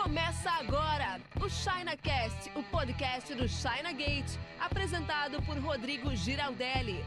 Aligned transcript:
Começa 0.00 0.48
agora 0.50 1.20
o 1.44 1.48
ChinaCast, 1.50 2.52
o 2.54 2.62
podcast 2.62 3.34
do 3.34 3.48
China 3.48 3.92
Gate, 3.92 4.38
apresentado 4.60 5.42
por 5.42 5.58
Rodrigo 5.58 6.14
Giraldelli. 6.14 7.04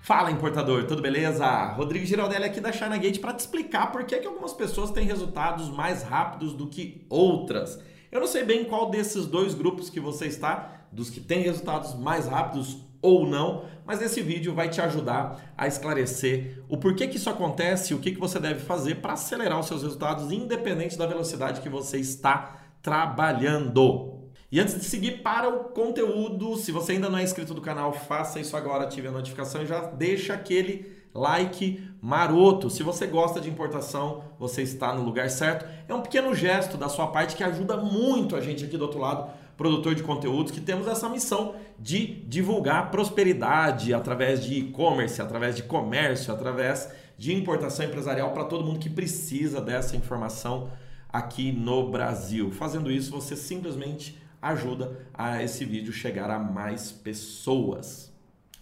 Fala 0.00 0.30
importador, 0.30 0.86
tudo 0.86 1.02
beleza? 1.02 1.72
Rodrigo 1.72 2.06
Giraldelli 2.06 2.44
aqui 2.44 2.60
da 2.60 2.70
China 2.70 2.96
Gate 2.96 3.18
para 3.18 3.34
te 3.34 3.40
explicar 3.40 3.90
por 3.90 4.04
que, 4.04 4.18
que 4.18 4.28
algumas 4.28 4.52
pessoas 4.52 4.92
têm 4.92 5.04
resultados 5.04 5.68
mais 5.70 6.04
rápidos 6.04 6.52
do 6.54 6.68
que 6.68 7.04
outras. 7.10 7.82
Eu 8.12 8.20
não 8.20 8.28
sei 8.28 8.44
bem 8.44 8.64
qual 8.64 8.88
desses 8.90 9.26
dois 9.26 9.54
grupos 9.54 9.90
que 9.90 9.98
você 9.98 10.26
está, 10.26 10.86
dos 10.92 11.10
que 11.10 11.18
têm 11.18 11.42
resultados 11.42 11.94
mais 11.94 12.28
rápidos 12.28 12.78
ou 13.02 13.26
não, 13.26 13.64
mas 13.88 14.02
esse 14.02 14.20
vídeo 14.20 14.54
vai 14.54 14.68
te 14.68 14.82
ajudar 14.82 15.54
a 15.56 15.66
esclarecer 15.66 16.62
o 16.68 16.76
porquê 16.76 17.08
que 17.08 17.16
isso 17.16 17.30
acontece 17.30 17.94
e 17.94 17.96
o 17.96 17.98
que, 17.98 18.12
que 18.12 18.20
você 18.20 18.38
deve 18.38 18.60
fazer 18.60 18.96
para 18.96 19.14
acelerar 19.14 19.58
os 19.58 19.66
seus 19.66 19.82
resultados, 19.82 20.30
independente 20.30 20.98
da 20.98 21.06
velocidade 21.06 21.62
que 21.62 21.70
você 21.70 21.96
está 21.96 22.58
trabalhando. 22.82 24.28
E 24.52 24.60
antes 24.60 24.74
de 24.74 24.84
seguir 24.84 25.22
para 25.22 25.48
o 25.48 25.70
conteúdo, 25.70 26.54
se 26.56 26.70
você 26.70 26.92
ainda 26.92 27.08
não 27.08 27.18
é 27.18 27.22
inscrito 27.22 27.54
do 27.54 27.62
canal, 27.62 27.94
faça 27.94 28.38
isso 28.38 28.54
agora, 28.58 28.84
ative 28.84 29.08
a 29.08 29.10
notificação 29.10 29.62
e 29.62 29.66
já 29.66 29.80
deixa 29.80 30.34
aquele 30.34 30.94
like 31.14 31.82
maroto. 32.02 32.68
Se 32.68 32.82
você 32.82 33.06
gosta 33.06 33.40
de 33.40 33.48
importação, 33.48 34.22
você 34.38 34.62
está 34.62 34.92
no 34.92 35.02
lugar 35.02 35.30
certo. 35.30 35.66
É 35.88 35.94
um 35.94 36.02
pequeno 36.02 36.34
gesto 36.34 36.76
da 36.76 36.90
sua 36.90 37.06
parte 37.06 37.36
que 37.36 37.42
ajuda 37.42 37.78
muito 37.78 38.36
a 38.36 38.40
gente 38.42 38.66
aqui 38.66 38.76
do 38.76 38.82
outro 38.82 39.00
lado, 39.00 39.30
produtor 39.58 39.94
de 39.96 40.04
conteúdos, 40.04 40.52
que 40.52 40.60
temos 40.60 40.86
essa 40.86 41.08
missão 41.08 41.56
de 41.78 42.22
divulgar 42.22 42.92
prosperidade 42.92 43.92
através 43.92 44.42
de 44.42 44.54
e-commerce, 44.54 45.20
através 45.20 45.56
de 45.56 45.64
comércio, 45.64 46.32
através 46.32 46.88
de 47.18 47.34
importação 47.34 47.84
empresarial 47.84 48.32
para 48.32 48.44
todo 48.44 48.64
mundo 48.64 48.78
que 48.78 48.88
precisa 48.88 49.60
dessa 49.60 49.96
informação 49.96 50.70
aqui 51.08 51.50
no 51.50 51.90
Brasil. 51.90 52.52
Fazendo 52.52 52.90
isso, 52.90 53.10
você 53.10 53.34
simplesmente 53.34 54.16
ajuda 54.40 54.96
a 55.12 55.42
esse 55.42 55.64
vídeo 55.64 55.92
chegar 55.92 56.30
a 56.30 56.38
mais 56.38 56.92
pessoas. 56.92 58.12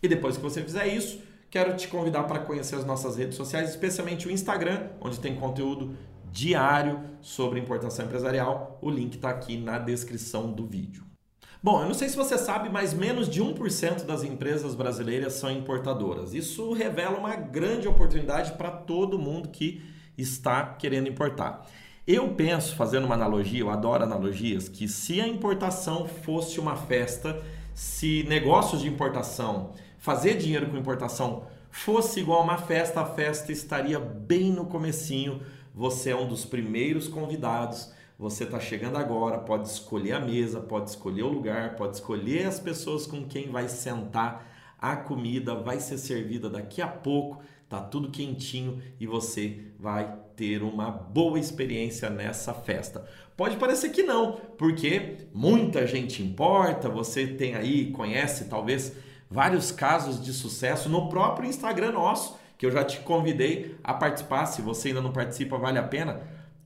E 0.02 0.08
depois 0.08 0.38
que 0.38 0.42
você 0.42 0.62
fizer 0.62 0.86
isso, 0.86 1.20
quero 1.50 1.76
te 1.76 1.88
convidar 1.88 2.22
para 2.22 2.38
conhecer 2.38 2.76
as 2.76 2.86
nossas 2.86 3.16
redes 3.16 3.36
sociais, 3.36 3.68
especialmente 3.68 4.26
o 4.26 4.30
Instagram, 4.30 4.88
onde 4.98 5.20
tem 5.20 5.34
conteúdo 5.34 5.94
diário 6.36 7.00
sobre 7.22 7.58
importação 7.58 8.04
empresarial. 8.04 8.78
O 8.82 8.90
link 8.90 9.14
está 9.14 9.30
aqui 9.30 9.56
na 9.56 9.78
descrição 9.78 10.52
do 10.52 10.66
vídeo. 10.66 11.02
Bom, 11.62 11.80
eu 11.80 11.86
não 11.86 11.94
sei 11.94 12.10
se 12.10 12.16
você 12.16 12.36
sabe, 12.36 12.68
mas 12.68 12.92
menos 12.92 13.26
de 13.26 13.42
1% 13.42 14.04
das 14.04 14.22
empresas 14.22 14.74
brasileiras 14.74 15.32
são 15.32 15.50
importadoras. 15.50 16.34
Isso 16.34 16.74
revela 16.74 17.18
uma 17.18 17.34
grande 17.34 17.88
oportunidade 17.88 18.52
para 18.52 18.70
todo 18.70 19.18
mundo 19.18 19.48
que 19.48 19.82
está 20.18 20.62
querendo 20.74 21.08
importar. 21.08 21.66
Eu 22.06 22.34
penso, 22.34 22.76
fazendo 22.76 23.06
uma 23.06 23.14
analogia, 23.14 23.60
eu 23.60 23.70
adoro 23.70 24.04
analogias, 24.04 24.68
que 24.68 24.86
se 24.86 25.22
a 25.22 25.26
importação 25.26 26.06
fosse 26.06 26.60
uma 26.60 26.76
festa, 26.76 27.42
se 27.74 28.24
negócios 28.28 28.82
de 28.82 28.88
importação, 28.88 29.72
fazer 29.98 30.36
dinheiro 30.36 30.66
com 30.66 30.76
importação 30.76 31.44
fosse 31.76 32.20
igual 32.20 32.40
a 32.40 32.44
uma 32.44 32.58
festa, 32.58 33.00
a 33.00 33.04
festa 33.04 33.52
estaria 33.52 33.98
bem 33.98 34.50
no 34.50 34.64
comecinho. 34.64 35.42
Você 35.76 36.08
é 36.08 36.16
um 36.16 36.26
dos 36.26 36.46
primeiros 36.46 37.06
convidados. 37.06 37.92
Você 38.18 38.44
está 38.44 38.58
chegando 38.58 38.96
agora, 38.96 39.36
pode 39.36 39.68
escolher 39.68 40.12
a 40.12 40.20
mesa, 40.20 40.58
pode 40.58 40.88
escolher 40.88 41.22
o 41.22 41.28
lugar, 41.28 41.76
pode 41.76 41.96
escolher 41.96 42.46
as 42.46 42.58
pessoas 42.58 43.06
com 43.06 43.26
quem 43.26 43.50
vai 43.50 43.68
sentar. 43.68 44.74
A 44.78 44.96
comida 44.96 45.54
vai 45.54 45.78
ser 45.78 45.98
servida 45.98 46.48
daqui 46.48 46.80
a 46.80 46.88
pouco, 46.88 47.42
tá 47.68 47.78
tudo 47.78 48.10
quentinho 48.10 48.80
e 48.98 49.06
você 49.06 49.66
vai 49.78 50.16
ter 50.34 50.62
uma 50.62 50.90
boa 50.90 51.38
experiência 51.38 52.08
nessa 52.08 52.54
festa. 52.54 53.04
Pode 53.36 53.58
parecer 53.58 53.90
que 53.90 54.02
não, 54.02 54.40
porque 54.56 55.28
muita 55.34 55.86
gente 55.86 56.22
importa, 56.22 56.88
você 56.88 57.26
tem 57.26 57.54
aí, 57.54 57.90
conhece 57.90 58.46
talvez 58.46 58.96
vários 59.30 59.70
casos 59.70 60.24
de 60.24 60.32
sucesso 60.32 60.88
no 60.88 61.10
próprio 61.10 61.46
Instagram 61.46 61.92
nosso, 61.92 62.34
que 62.58 62.64
eu 62.64 62.70
já 62.70 62.84
te 62.84 63.00
convidei 63.00 63.76
a 63.82 63.94
participar. 63.94 64.46
Se 64.46 64.62
você 64.62 64.88
ainda 64.88 65.00
não 65.00 65.12
participa, 65.12 65.58
vale 65.58 65.78
a 65.78 65.82
pena. 65.82 66.20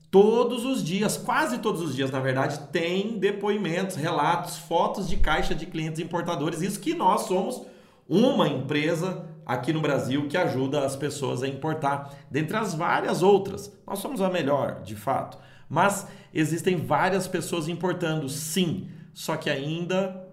Todos 0.09 0.65
os 0.65 0.83
dias, 0.83 1.17
quase 1.17 1.59
todos 1.59 1.81
os 1.81 1.95
dias, 1.95 2.11
na 2.11 2.19
verdade, 2.19 2.59
tem 2.71 3.17
depoimentos, 3.17 3.95
relatos, 3.95 4.57
fotos 4.57 5.07
de 5.07 5.17
caixa 5.17 5.55
de 5.55 5.65
clientes 5.65 6.01
importadores. 6.01 6.61
Isso 6.61 6.79
que 6.79 6.93
nós 6.93 7.21
somos 7.21 7.65
uma 8.07 8.47
empresa 8.47 9.25
aqui 9.45 9.71
no 9.71 9.79
Brasil 9.79 10.27
que 10.27 10.37
ajuda 10.37 10.85
as 10.85 10.95
pessoas 10.95 11.41
a 11.41 11.47
importar, 11.47 12.13
dentre 12.29 12.57
as 12.57 12.73
várias 12.73 13.23
outras. 13.23 13.71
Nós 13.87 13.99
somos 13.99 14.21
a 14.21 14.29
melhor, 14.29 14.81
de 14.81 14.95
fato. 14.95 15.37
Mas 15.69 16.07
existem 16.33 16.75
várias 16.75 17.27
pessoas 17.27 17.69
importando, 17.69 18.27
sim, 18.27 18.89
só 19.13 19.37
que 19.37 19.49
ainda 19.49 20.27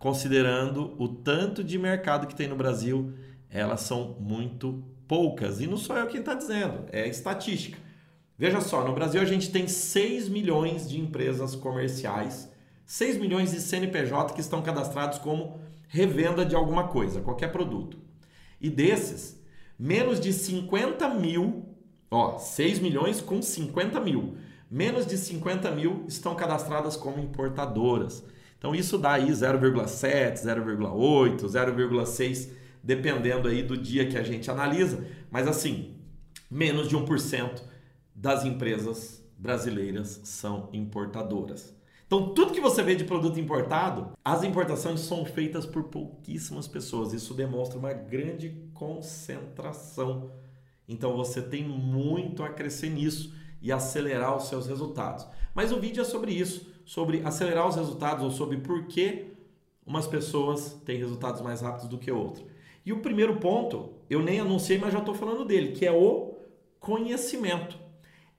considerando 0.00 0.94
o 0.98 1.06
tanto 1.06 1.62
de 1.62 1.78
mercado 1.78 2.26
que 2.26 2.34
tem 2.34 2.48
no 2.48 2.56
Brasil, 2.56 3.12
elas 3.50 3.82
são 3.82 4.16
muito 4.18 4.82
poucas. 5.10 5.60
E 5.60 5.66
não 5.66 5.76
sou 5.76 5.96
eu 5.96 6.06
quem 6.06 6.20
está 6.20 6.34
dizendo, 6.34 6.84
é 6.92 7.08
estatística. 7.08 7.76
Veja 8.38 8.60
só, 8.60 8.84
no 8.84 8.94
Brasil 8.94 9.20
a 9.20 9.24
gente 9.24 9.50
tem 9.50 9.66
6 9.66 10.28
milhões 10.28 10.88
de 10.88 11.00
empresas 11.00 11.56
comerciais, 11.56 12.48
6 12.86 13.16
milhões 13.16 13.50
de 13.50 13.60
CNPJ 13.60 14.32
que 14.32 14.40
estão 14.40 14.62
cadastrados 14.62 15.18
como 15.18 15.58
revenda 15.88 16.46
de 16.46 16.54
alguma 16.54 16.86
coisa, 16.86 17.20
qualquer 17.20 17.50
produto. 17.50 17.98
E 18.60 18.70
desses, 18.70 19.42
menos 19.76 20.20
de 20.20 20.32
50 20.32 21.08
mil, 21.08 21.64
ó, 22.08 22.38
6 22.38 22.78
milhões 22.78 23.20
com 23.20 23.42
50 23.42 23.98
mil, 23.98 24.36
menos 24.70 25.04
de 25.04 25.18
50 25.18 25.72
mil 25.72 26.04
estão 26.06 26.36
cadastradas 26.36 26.96
como 26.96 27.18
importadoras. 27.18 28.22
Então 28.56 28.76
isso 28.76 28.96
dá 28.96 29.14
aí 29.14 29.28
0,7, 29.28 30.34
0,8, 30.34 31.46
0,6, 31.46 32.59
dependendo 32.82 33.48
aí 33.48 33.62
do 33.62 33.76
dia 33.76 34.08
que 34.08 34.16
a 34.16 34.22
gente 34.22 34.50
analisa. 34.50 35.06
Mas 35.30 35.46
assim, 35.46 35.96
menos 36.50 36.88
de 36.88 36.96
1% 36.96 37.62
das 38.14 38.44
empresas 38.44 39.24
brasileiras 39.38 40.20
são 40.24 40.68
importadoras. 40.72 41.74
Então, 42.06 42.34
tudo 42.34 42.52
que 42.52 42.60
você 42.60 42.82
vê 42.82 42.96
de 42.96 43.04
produto 43.04 43.38
importado, 43.38 44.10
as 44.24 44.42
importações 44.42 44.98
são 44.98 45.24
feitas 45.24 45.64
por 45.64 45.84
pouquíssimas 45.84 46.66
pessoas. 46.66 47.12
Isso 47.12 47.32
demonstra 47.34 47.78
uma 47.78 47.92
grande 47.92 48.50
concentração. 48.74 50.32
Então, 50.88 51.16
você 51.16 51.40
tem 51.40 51.62
muito 51.62 52.42
a 52.42 52.48
crescer 52.48 52.90
nisso 52.90 53.32
e 53.62 53.70
acelerar 53.70 54.36
os 54.36 54.48
seus 54.48 54.66
resultados. 54.66 55.24
Mas 55.54 55.70
o 55.70 55.78
vídeo 55.78 56.00
é 56.00 56.04
sobre 56.04 56.32
isso, 56.32 56.66
sobre 56.84 57.22
acelerar 57.24 57.68
os 57.68 57.76
resultados 57.76 58.24
ou 58.24 58.30
sobre 58.32 58.56
por 58.56 58.86
que 58.86 59.26
umas 59.86 60.08
pessoas 60.08 60.74
têm 60.84 60.98
resultados 60.98 61.40
mais 61.40 61.60
rápidos 61.60 61.88
do 61.88 61.96
que 61.96 62.10
outras. 62.10 62.44
E 62.84 62.92
o 62.92 63.00
primeiro 63.00 63.36
ponto, 63.36 63.94
eu 64.08 64.22
nem 64.22 64.40
anunciei, 64.40 64.78
mas 64.78 64.92
já 64.92 64.98
estou 64.98 65.14
falando 65.14 65.44
dele, 65.44 65.72
que 65.72 65.86
é 65.86 65.92
o 65.92 66.34
conhecimento. 66.78 67.78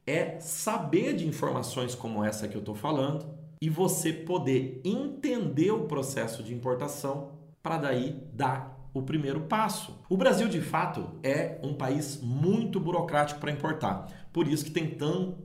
É 0.05 0.39
saber 0.39 1.13
de 1.13 1.27
informações 1.27 1.93
como 1.93 2.23
essa 2.23 2.47
que 2.47 2.55
eu 2.55 2.59
estou 2.59 2.75
falando, 2.75 3.25
e 3.61 3.69
você 3.69 4.11
poder 4.11 4.81
entender 4.83 5.71
o 5.71 5.85
processo 5.85 6.41
de 6.41 6.53
importação 6.53 7.33
para 7.61 7.77
daí 7.77 8.19
dar 8.33 8.89
o 8.93 9.03
primeiro 9.03 9.41
passo. 9.41 10.03
O 10.09 10.17
Brasil, 10.17 10.47
de 10.47 10.59
fato, 10.59 11.07
é 11.23 11.59
um 11.63 11.73
país 11.73 12.19
muito 12.21 12.79
burocrático 12.79 13.39
para 13.39 13.51
importar. 13.51 14.07
Por 14.33 14.47
isso 14.47 14.65
que 14.65 14.71
tem 14.71 14.89
tão, 14.89 15.37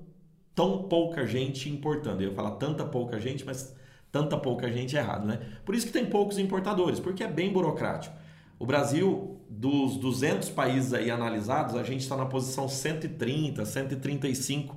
tão 0.54 0.84
pouca 0.84 1.26
gente 1.26 1.68
importando. 1.68 2.22
Eu 2.22 2.30
ia 2.30 2.34
falar 2.34 2.52
tanta 2.52 2.84
pouca 2.84 3.20
gente, 3.20 3.44
mas 3.44 3.76
tanta 4.10 4.38
pouca 4.38 4.72
gente 4.72 4.96
é 4.96 5.00
errado, 5.00 5.26
né? 5.26 5.40
Por 5.64 5.74
isso 5.74 5.86
que 5.86 5.92
tem 5.92 6.06
poucos 6.06 6.38
importadores, 6.38 6.98
porque 6.98 7.22
é 7.22 7.28
bem 7.28 7.52
burocrático. 7.52 8.16
O 8.58 8.64
Brasil, 8.64 9.40
dos 9.48 9.96
200 9.96 10.48
países 10.50 10.94
aí 10.94 11.10
analisados, 11.10 11.76
a 11.76 11.82
gente 11.82 12.00
está 12.00 12.16
na 12.16 12.26
posição 12.26 12.68
130, 12.68 13.64
135 13.64 14.76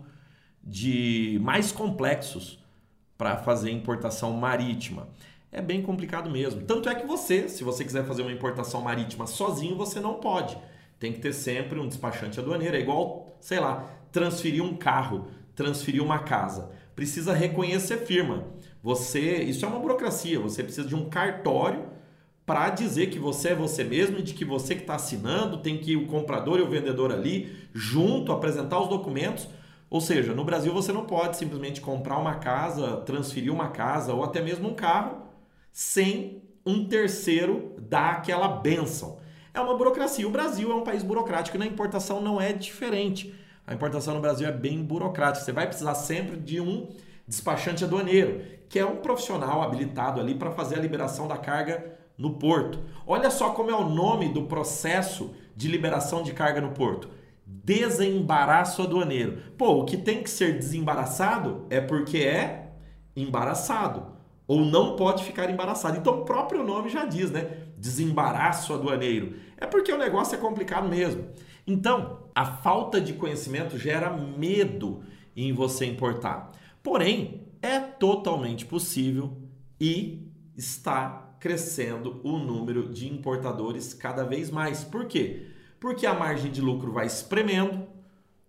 de 0.63 1.39
mais 1.41 1.71
complexos 1.71 2.59
para 3.17 3.37
fazer 3.37 3.71
importação 3.71 4.33
marítima. 4.33 5.07
É 5.51 5.61
bem 5.61 5.81
complicado 5.81 6.29
mesmo. 6.29 6.61
Tanto 6.61 6.89
é 6.89 6.95
que 6.95 7.07
você, 7.07 7.49
se 7.49 7.63
você 7.63 7.83
quiser 7.83 8.05
fazer 8.05 8.21
uma 8.21 8.31
importação 8.31 8.81
marítima 8.81 9.25
sozinho, 9.25 9.75
você 9.75 9.99
não 9.99 10.15
pode. 10.15 10.57
Tem 10.99 11.11
que 11.11 11.19
ter 11.19 11.33
sempre 11.33 11.79
um 11.79 11.87
despachante 11.87 12.39
aduaneiro. 12.39 12.75
É 12.75 12.79
igual, 12.79 13.35
sei 13.39 13.59
lá, 13.59 13.89
transferir 14.11 14.63
um 14.63 14.75
carro, 14.75 15.27
transferir 15.55 16.03
uma 16.03 16.19
casa. 16.19 16.69
Precisa 16.95 17.33
reconhecer 17.33 18.05
firma. 18.05 18.45
Você, 18.83 19.41
isso 19.43 19.65
é 19.65 19.67
uma 19.67 19.79
burocracia. 19.79 20.39
Você 20.39 20.61
precisa 20.63 20.87
de 20.87 20.95
um 20.95 21.09
cartório 21.09 21.85
para 22.49 22.71
dizer 22.71 23.11
que 23.11 23.19
você 23.19 23.49
é 23.49 23.55
você 23.55 23.83
mesmo 23.83 24.17
e 24.17 24.23
de 24.23 24.33
que 24.33 24.43
você 24.43 24.73
que 24.73 24.81
está 24.81 24.95
assinando 24.95 25.57
tem 25.57 25.77
que 25.77 25.91
ir 25.91 25.97
o 25.97 26.07
comprador 26.07 26.57
e 26.57 26.63
o 26.63 26.67
vendedor 26.67 27.11
ali 27.11 27.55
junto 27.75 28.31
apresentar 28.31 28.79
os 28.79 28.87
documentos 28.87 29.47
ou 29.87 30.01
seja, 30.01 30.33
no 30.33 30.43
Brasil 30.43 30.73
você 30.73 30.91
não 30.91 31.05
pode 31.05 31.37
simplesmente 31.37 31.79
comprar 31.79 32.17
uma 32.17 32.35
casa, 32.39 32.97
transferir 33.01 33.53
uma 33.53 33.69
casa 33.69 34.15
ou 34.15 34.23
até 34.23 34.41
mesmo 34.41 34.67
um 34.67 34.73
carro 34.73 35.27
sem 35.71 36.41
um 36.65 36.87
terceiro 36.87 37.75
dar 37.77 38.13
aquela 38.13 38.47
benção. 38.47 39.19
É 39.53 39.61
uma 39.61 39.77
burocracia. 39.77 40.27
O 40.27 40.31
Brasil 40.31 40.71
é 40.71 40.75
um 40.75 40.83
país 40.83 41.03
burocrático 41.03 41.55
e 41.55 41.59
na 41.59 41.67
importação 41.67 42.19
não 42.19 42.41
é 42.41 42.51
diferente. 42.51 43.31
A 43.67 43.75
importação 43.75 44.15
no 44.15 44.21
Brasil 44.21 44.47
é 44.47 44.51
bem 44.51 44.83
burocrática. 44.83 45.45
Você 45.45 45.51
vai 45.51 45.67
precisar 45.67 45.93
sempre 45.93 46.35
de 46.35 46.59
um 46.59 46.89
despachante 47.27 47.83
aduaneiro, 47.83 48.41
que 48.67 48.79
é 48.79 48.85
um 48.85 48.95
profissional 48.95 49.61
habilitado 49.61 50.19
ali 50.19 50.33
para 50.33 50.49
fazer 50.49 50.79
a 50.79 50.81
liberação 50.81 51.27
da 51.27 51.37
carga 51.37 51.98
no 52.19 52.31
porto. 52.31 52.77
Olha 53.07 53.31
só 53.31 53.51
como 53.51 53.71
é 53.71 53.75
o 53.75 53.89
nome 53.89 54.27
do 54.29 54.43
processo 54.43 55.33
de 55.55 55.69
liberação 55.69 56.21
de 56.21 56.33
carga 56.33 56.59
no 56.59 56.71
porto. 56.71 57.09
Desembaraço 57.45 58.81
aduaneiro. 58.81 59.41
Pô, 59.57 59.79
o 59.79 59.85
que 59.85 59.97
tem 59.97 60.21
que 60.21 60.29
ser 60.29 60.59
desembaraçado 60.59 61.65
é 61.69 61.79
porque 61.79 62.17
é 62.17 62.73
embaraçado 63.15 64.19
ou 64.45 64.65
não 64.65 64.95
pode 64.95 65.23
ficar 65.23 65.49
embaraçado. 65.49 65.97
Então 65.97 66.21
o 66.21 66.25
próprio 66.25 66.63
nome 66.63 66.89
já 66.89 67.05
diz, 67.05 67.31
né? 67.31 67.67
Desembaraço 67.77 68.73
aduaneiro. 68.73 69.35
É 69.57 69.65
porque 69.65 69.91
o 69.91 69.97
negócio 69.97 70.35
é 70.35 70.37
complicado 70.37 70.89
mesmo. 70.89 71.25
Então, 71.65 72.23
a 72.33 72.45
falta 72.45 72.99
de 72.99 73.13
conhecimento 73.13 73.77
gera 73.77 74.09
medo 74.09 75.03
em 75.35 75.53
você 75.53 75.85
importar. 75.85 76.51
Porém, 76.81 77.47
é 77.61 77.79
totalmente 77.79 78.65
possível 78.65 79.37
e 79.79 80.27
está 80.57 81.28
crescendo 81.39 82.19
o 82.23 82.37
número 82.37 82.89
de 82.89 83.11
importadores 83.11 83.93
cada 83.93 84.23
vez 84.23 84.51
mais. 84.51 84.83
Por 84.83 85.05
quê? 85.05 85.47
Porque 85.79 86.05
a 86.05 86.13
margem 86.13 86.51
de 86.51 86.61
lucro 86.61 86.91
vai 86.91 87.05
espremendo. 87.05 87.87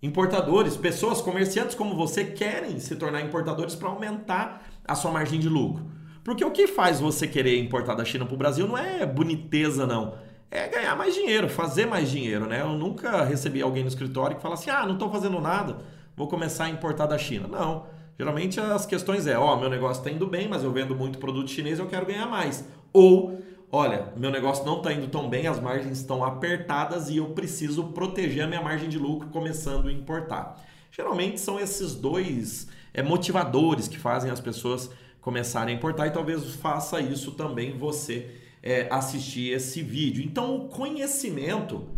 Importadores, 0.03 0.77
pessoas, 0.77 1.21
comerciantes 1.21 1.75
como 1.75 1.95
você 1.95 2.25
querem 2.25 2.81
se 2.81 2.97
tornar 2.97 3.21
importadores 3.21 3.75
para 3.75 3.89
aumentar 3.89 4.67
a 4.87 4.95
sua 4.95 5.11
margem 5.11 5.39
de 5.39 5.49
lucro. 5.49 5.85
Porque 6.25 6.45
o 6.45 6.51
que 6.51 6.67
faz 6.67 7.01
você 7.01 7.27
querer 7.27 7.59
importar 7.59 7.95
da 7.95 8.05
China 8.05 8.25
para 8.25 8.35
o 8.35 8.39
Brasil 8.39 8.67
não 8.67 8.77
é 8.77 9.07
boniteza, 9.07 9.87
não. 9.87 10.15
É 10.51 10.67
ganhar 10.69 10.97
mais 10.97 11.15
dinheiro, 11.15 11.49
fazer 11.49 11.87
mais 11.87 12.11
dinheiro, 12.11 12.47
né? 12.47 12.61
Eu 12.61 12.71
nunca 12.71 13.25
recebi 13.25 13.63
alguém 13.63 13.83
no 13.83 13.89
escritório 13.89 14.37
que 14.37 14.43
fala 14.43 14.55
assim: 14.55 14.71
ah, 14.71 14.85
não 14.85 14.95
estou 14.95 15.11
fazendo 15.11 15.41
nada, 15.41 15.79
vou 16.17 16.27
começar 16.29 16.65
a 16.65 16.71
importar 16.71 17.07
da 17.07 17.17
China. 17.17 17.47
Não. 17.47 17.87
Geralmente 18.19 18.61
as 18.61 18.85
questões 18.85 19.27
é: 19.27 19.39
ó, 19.39 19.55
oh, 19.55 19.57
meu 19.59 19.71
negócio 19.71 20.01
está 20.01 20.11
indo 20.11 20.27
bem, 20.27 20.49
mas 20.49 20.63
eu 20.63 20.73
vendo 20.73 20.95
muito 20.95 21.19
produto 21.19 21.51
chinês 21.51 21.79
eu 21.79 21.87
quero 21.87 22.05
ganhar 22.05 22.27
mais. 22.27 22.69
Ou, 22.93 23.41
olha, 23.71 24.13
meu 24.17 24.31
negócio 24.31 24.65
não 24.65 24.79
está 24.79 24.93
indo 24.93 25.09
tão 25.09 25.29
bem, 25.29 25.47
as 25.47 25.61
margens 25.61 25.99
estão 25.99 26.25
apertadas 26.25 27.09
e 27.09 27.19
eu 27.19 27.31
preciso 27.31 27.85
proteger 27.89 28.45
a 28.45 28.47
minha 28.47 28.63
margem 28.63 28.89
de 28.89 28.99
lucro 28.99 29.29
começando 29.29 29.89
a 29.89 29.93
importar. 29.93 30.57
Geralmente 30.91 31.41
são 31.41 31.59
esses 31.59 31.95
dois 31.95 32.67
é, 32.93 33.03
motivadores 33.03 33.87
que 33.87 33.99
fazem 33.99 34.31
as 34.31 34.41
pessoas 34.41 34.91
começarem 35.21 35.75
a 35.75 35.77
importar 35.77 36.07
e 36.07 36.11
talvez 36.11 36.55
faça 36.55 37.01
isso 37.01 37.33
também 37.33 37.77
você 37.77 38.31
é, 38.63 38.89
assistir 38.91 39.53
esse 39.53 39.83
vídeo. 39.83 40.23
Então, 40.25 40.57
o 40.57 40.69
conhecimento, 40.69 41.89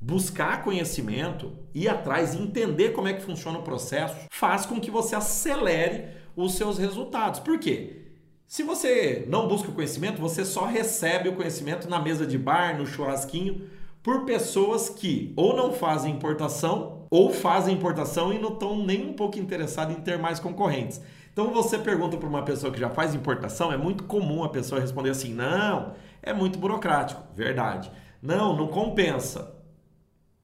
buscar 0.00 0.62
conhecimento, 0.62 1.52
ir 1.74 1.88
atrás, 1.88 2.34
entender 2.34 2.90
como 2.90 3.08
é 3.08 3.14
que 3.14 3.22
funciona 3.22 3.58
o 3.58 3.62
processo, 3.62 4.16
faz 4.30 4.66
com 4.66 4.80
que 4.80 4.90
você 4.90 5.16
acelere 5.16 6.08
os 6.36 6.54
seus 6.54 6.78
resultados. 6.78 7.40
Por 7.40 7.58
quê? 7.58 8.03
Se 8.54 8.62
você 8.62 9.24
não 9.28 9.48
busca 9.48 9.68
o 9.68 9.74
conhecimento, 9.74 10.20
você 10.20 10.44
só 10.44 10.64
recebe 10.64 11.28
o 11.28 11.34
conhecimento 11.34 11.90
na 11.90 11.98
mesa 11.98 12.24
de 12.24 12.38
bar, 12.38 12.78
no 12.78 12.86
churrasquinho, 12.86 13.68
por 14.00 14.24
pessoas 14.24 14.88
que 14.88 15.34
ou 15.36 15.56
não 15.56 15.72
fazem 15.72 16.14
importação 16.14 17.04
ou 17.10 17.32
fazem 17.32 17.74
importação 17.74 18.32
e 18.32 18.38
não 18.38 18.52
estão 18.52 18.78
nem 18.78 19.08
um 19.08 19.12
pouco 19.12 19.40
interessados 19.40 19.96
em 19.96 20.00
ter 20.00 20.20
mais 20.20 20.38
concorrentes. 20.38 21.00
Então 21.32 21.52
você 21.52 21.76
pergunta 21.76 22.16
para 22.16 22.28
uma 22.28 22.44
pessoa 22.44 22.72
que 22.72 22.78
já 22.78 22.88
faz 22.88 23.12
importação, 23.12 23.72
é 23.72 23.76
muito 23.76 24.04
comum 24.04 24.44
a 24.44 24.48
pessoa 24.48 24.80
responder 24.80 25.10
assim: 25.10 25.34
não, 25.34 25.92
é 26.22 26.32
muito 26.32 26.56
burocrático. 26.56 27.24
Verdade. 27.34 27.90
Não, 28.22 28.56
não 28.56 28.68
compensa. 28.68 29.52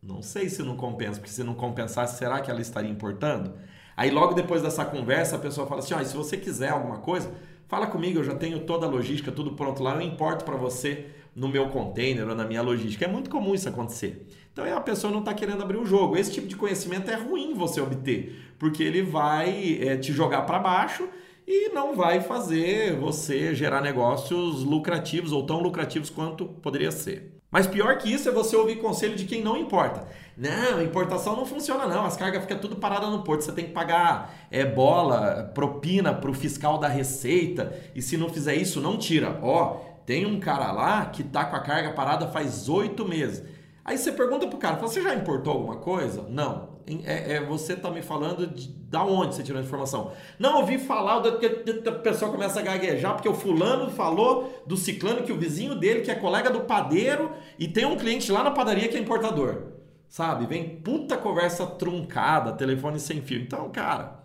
Não 0.02 0.20
sei 0.20 0.48
se 0.48 0.64
não 0.64 0.76
compensa, 0.76 1.20
porque 1.20 1.30
se 1.30 1.44
não 1.44 1.54
compensasse, 1.54 2.18
será 2.18 2.40
que 2.40 2.50
ela 2.50 2.60
estaria 2.60 2.90
importando? 2.90 3.54
Aí 3.96 4.10
logo 4.10 4.34
depois 4.34 4.62
dessa 4.62 4.84
conversa, 4.84 5.36
a 5.36 5.38
pessoa 5.38 5.64
fala 5.68 5.80
assim: 5.80 5.94
se 6.04 6.16
você 6.16 6.36
quiser 6.36 6.70
alguma 6.70 6.98
coisa, 6.98 7.30
fala 7.70 7.87
comigo, 7.87 8.19
eu 8.19 8.25
já 8.25 8.34
tenho 8.34 8.58
toda 8.61 8.84
a 8.84 8.88
logística, 8.88 9.31
tudo 9.31 9.52
pronto 9.52 9.81
lá, 9.81 9.94
eu 9.94 10.02
importo 10.02 10.44
para 10.44 10.56
você 10.56 11.06
no 11.37 11.49
meu 11.49 11.69
container 11.69 12.28
ou 12.28 12.34
na 12.34 12.44
minha 12.44 12.61
logística. 12.61 13.05
É 13.05 13.08
muito 13.08 13.31
comum 13.31 13.55
isso 13.55 13.69
acontecer. 13.69 14.26
Então 14.52 14.76
a 14.76 14.81
pessoa 14.81 15.12
não 15.12 15.20
está 15.20 15.32
querendo 15.32 15.62
abrir 15.62 15.78
o 15.78 15.87
jogo. 15.87 16.17
Esse 16.17 16.32
tipo 16.32 16.49
de 16.49 16.56
conhecimento 16.56 17.08
é 17.08 17.14
ruim 17.14 17.55
você 17.55 17.81
obter, 17.81 18.55
porque 18.58 18.82
ele 18.82 19.02
vai 19.02 19.78
é, 19.81 19.96
te 19.96 20.12
jogar 20.12 20.43
para 20.43 20.58
baixo 20.58 21.08
e 21.46 21.69
não 21.69 21.94
vai 21.94 22.20
fazer 22.20 22.96
você 22.96 23.55
gerar 23.55 23.81
negócios 23.81 24.64
lucrativos 24.64 25.31
ou 25.31 25.46
tão 25.46 25.61
lucrativos 25.61 26.11
quanto 26.11 26.46
poderia 26.46 26.90
ser. 26.90 27.39
Mas 27.50 27.67
pior 27.67 27.99
que 27.99 28.12
isso 28.12 28.29
é 28.29 28.32
você 28.32 28.55
ouvir 28.55 28.76
conselho 28.76 29.17
de 29.17 29.25
quem 29.25 29.43
não 29.43 29.56
importa. 29.56 30.06
Não, 30.37 30.81
importação 30.82 31.37
não 31.37 31.44
funciona 31.44 31.87
não, 31.87 32.06
as 32.06 32.17
cargas 32.17 32.43
ficam 32.43 32.58
tudo 32.58 32.76
paradas 32.76 33.11
no 33.11 33.23
porto, 33.23 33.43
você 33.43 33.52
tem 33.52 33.67
que 33.67 33.73
pagar 33.73 34.35
é, 34.50 34.64
bola, 34.64 35.50
propina 35.52 36.14
para 36.14 36.31
o 36.31 36.35
fiscal 36.35 36.79
da 36.79 36.88
receita, 36.88 37.76
e 37.94 38.00
se 38.00 38.17
não 38.17 38.31
fizer 38.31 38.55
isso, 38.55 38.81
não 38.81 38.97
tira. 38.97 39.38
Ó, 39.43 39.81
tem 40.06 40.25
um 40.25 40.41
cara 40.41 40.73
lá 40.73 41.06
que 41.06 41.23
tá 41.23 41.44
com 41.44 41.56
a 41.56 41.61
carga 41.61 41.93
parada 41.93 42.29
faz 42.29 42.69
oito 42.69 43.06
meses. 43.06 43.43
Aí 43.90 43.98
você 43.98 44.12
pergunta 44.12 44.46
pro 44.46 44.56
cara, 44.56 44.76
você 44.76 45.02
já 45.02 45.12
importou 45.12 45.52
alguma 45.52 45.78
coisa? 45.78 46.25
Não. 46.28 46.78
É, 47.04 47.34
é 47.34 47.44
você 47.44 47.75
tá 47.75 47.90
me 47.90 48.02
falando 48.02 48.46
de 48.46 48.69
da 48.69 49.02
onde 49.02 49.34
você 49.34 49.42
tirou 49.42 49.60
a 49.60 49.64
informação? 49.64 50.12
Não, 50.38 50.60
ouvi 50.60 50.78
falar, 50.78 51.20
a 51.20 51.92
pessoa 51.94 52.31
começa 52.31 52.60
a 52.60 52.62
gaguejar, 52.62 53.14
porque 53.14 53.28
o 53.28 53.34
fulano 53.34 53.90
falou 53.90 54.62
do 54.64 54.76
ciclano 54.76 55.25
que 55.25 55.32
o 55.32 55.37
vizinho 55.37 55.75
dele, 55.75 56.02
que 56.02 56.10
é 56.10 56.14
colega 56.14 56.50
do 56.50 56.60
padeiro, 56.60 57.32
e 57.58 57.66
tem 57.66 57.84
um 57.84 57.96
cliente 57.96 58.31
lá 58.31 58.44
na 58.44 58.52
padaria 58.52 58.87
que 58.87 58.96
é 58.96 59.00
importador. 59.00 59.72
Sabe? 60.08 60.46
Vem 60.46 60.81
puta 60.81 61.16
conversa 61.16 61.66
truncada, 61.66 62.52
telefone 62.52 63.00
sem 63.00 63.20
fio. 63.20 63.40
Então, 63.40 63.70
cara, 63.70 64.25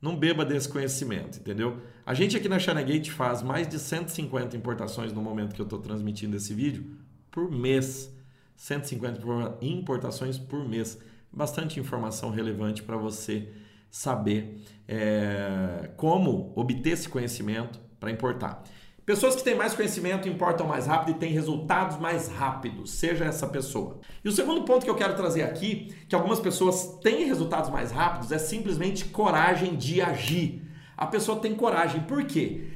não 0.00 0.14
beba 0.14 0.44
desse 0.44 0.68
conhecimento, 0.68 1.40
entendeu? 1.40 1.78
A 2.06 2.14
gente 2.14 2.36
aqui 2.36 2.48
na 2.48 2.58
Gate 2.58 3.10
faz 3.10 3.42
mais 3.42 3.66
de 3.66 3.76
150 3.76 4.56
importações 4.56 5.12
no 5.12 5.20
momento 5.20 5.52
que 5.52 5.60
eu 5.60 5.64
estou 5.66 5.80
transmitindo 5.80 6.36
esse 6.36 6.54
vídeo 6.54 6.96
por 7.28 7.50
mês. 7.50 8.19
150 8.60 9.58
importações 9.62 10.38
por 10.38 10.68
mês. 10.68 10.98
Bastante 11.32 11.80
informação 11.80 12.30
relevante 12.30 12.82
para 12.82 12.96
você 12.98 13.48
saber 13.90 14.62
é, 14.86 15.88
como 15.96 16.52
obter 16.54 16.90
esse 16.90 17.08
conhecimento 17.08 17.80
para 17.98 18.10
importar. 18.10 18.62
Pessoas 19.06 19.34
que 19.34 19.42
têm 19.42 19.54
mais 19.54 19.74
conhecimento 19.74 20.28
importam 20.28 20.66
mais 20.66 20.86
rápido 20.86 21.16
e 21.16 21.18
têm 21.18 21.32
resultados 21.32 21.98
mais 21.98 22.28
rápidos, 22.28 22.90
seja 22.90 23.24
essa 23.24 23.46
pessoa. 23.46 23.98
E 24.22 24.28
o 24.28 24.32
segundo 24.32 24.62
ponto 24.62 24.84
que 24.84 24.90
eu 24.90 24.94
quero 24.94 25.16
trazer 25.16 25.42
aqui, 25.42 25.94
que 26.06 26.14
algumas 26.14 26.38
pessoas 26.38 26.98
têm 27.02 27.24
resultados 27.24 27.70
mais 27.70 27.90
rápidos, 27.90 28.30
é 28.30 28.38
simplesmente 28.38 29.06
coragem 29.06 29.74
de 29.74 30.02
agir. 30.02 30.68
A 30.98 31.06
pessoa 31.06 31.40
tem 31.40 31.54
coragem. 31.54 32.02
Por 32.02 32.24
quê? 32.24 32.68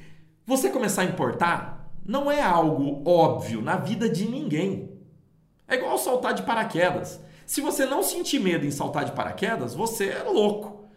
Você 0.46 0.70
começar 0.70 1.02
a 1.02 1.06
importar 1.06 1.92
não 2.06 2.30
é 2.30 2.42
algo 2.42 3.02
óbvio 3.06 3.60
na 3.60 3.76
vida 3.76 4.08
de 4.08 4.26
ninguém. 4.26 4.83
É 5.66 5.74
igual 5.76 5.96
saltar 5.98 6.34
de 6.34 6.42
paraquedas. 6.42 7.20
Se 7.46 7.60
você 7.60 7.84
não 7.84 8.02
sentir 8.02 8.38
medo 8.38 8.64
em 8.64 8.70
saltar 8.70 9.04
de 9.04 9.12
paraquedas, 9.12 9.74
você 9.74 10.08
é 10.08 10.22
louco. 10.22 10.88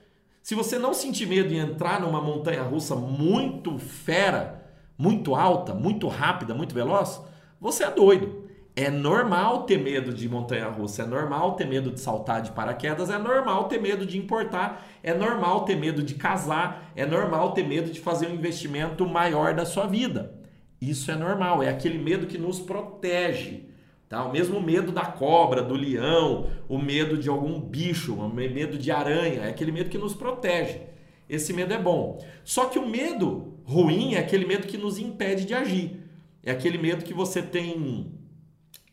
Se 0.42 0.56
você 0.56 0.80
não 0.80 0.94
sentir 0.94 1.28
medo 1.28 1.54
em 1.54 1.58
entrar 1.58 2.00
numa 2.00 2.22
montanha 2.22 2.64
russa 2.64 2.96
muito 2.96 3.78
fera, 3.78 4.66
muito 4.98 5.36
alta, 5.36 5.74
muito 5.74 6.08
rápida, 6.08 6.54
muito 6.54 6.74
veloz, 6.74 7.22
você 7.60 7.84
é 7.84 7.92
doido. 7.92 8.48
É 8.74 8.90
normal 8.92 9.64
ter 9.64 9.78
medo 9.78 10.14
de 10.14 10.30
montanha 10.30 10.70
russa, 10.70 11.02
é 11.02 11.06
normal 11.06 11.56
ter 11.56 11.66
medo 11.66 11.90
de 11.90 12.00
saltar 12.00 12.44
de 12.44 12.52
paraquedas, 12.52 13.10
é 13.10 13.18
normal 13.18 13.68
ter 13.68 13.82
medo 13.82 14.06
de 14.06 14.20
importar, 14.20 14.88
é 15.02 15.16
normal 15.16 15.66
ter 15.66 15.76
medo 15.76 16.04
de 16.04 16.14
casar, 16.14 16.92
é 16.96 17.04
normal 17.04 17.54
ter 17.54 17.64
medo 17.64 17.92
de 17.92 18.00
fazer 18.00 18.28
um 18.28 18.36
investimento 18.36 19.06
maior 19.08 19.56
da 19.56 19.66
sua 19.66 19.88
vida. 19.88 20.36
Isso 20.80 21.10
é 21.10 21.16
normal, 21.16 21.64
é 21.64 21.70
aquele 21.70 21.98
medo 21.98 22.28
que 22.28 22.38
nos 22.38 22.60
protege. 22.60 23.68
Tá? 24.10 24.24
O 24.24 24.32
mesmo 24.32 24.62
medo 24.62 24.92
da 24.92 25.06
cobra, 25.06 25.62
do 25.62 25.74
leão, 25.74 26.50
o 26.70 26.78
medo 26.78 27.18
de 27.18 27.28
algum 27.28 27.60
bicho, 27.60 28.16
o 28.16 28.30
medo 28.34 28.78
de 28.78 28.90
aranha, 28.90 29.42
é 29.42 29.50
aquele 29.50 29.72
medo 29.72 29.90
que 29.90 29.98
nos 29.98 30.14
protege. 30.14 30.82
Esse 31.30 31.52
medo 31.52 31.74
é 31.74 31.78
bom. 31.78 32.24
Só 32.44 32.66
que 32.66 32.80
o 32.80 32.88
medo 32.88 33.60
ruim 33.66 34.14
é 34.14 34.20
aquele 34.20 34.46
medo 34.46 34.66
que 34.66 34.78
nos 34.78 34.98
impede 34.98 35.46
de 35.46 35.54
agir. 35.54 36.04
É 36.42 36.52
aquele 36.52 36.78
medo 36.78 37.04
que 37.04 37.14
você 37.14 37.42
tem 37.42 38.14